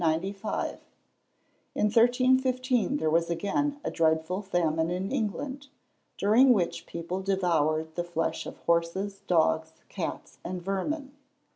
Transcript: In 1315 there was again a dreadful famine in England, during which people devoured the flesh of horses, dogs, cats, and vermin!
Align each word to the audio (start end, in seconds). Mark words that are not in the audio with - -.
In 0.01 0.79
1315 1.75 2.97
there 2.97 3.07
was 3.11 3.29
again 3.29 3.79
a 3.83 3.91
dreadful 3.91 4.41
famine 4.41 4.89
in 4.89 5.11
England, 5.11 5.67
during 6.17 6.53
which 6.53 6.87
people 6.87 7.21
devoured 7.21 7.93
the 7.93 8.03
flesh 8.03 8.47
of 8.47 8.57
horses, 8.65 9.21
dogs, 9.27 9.73
cats, 9.89 10.39
and 10.43 10.59
vermin! 10.59 11.11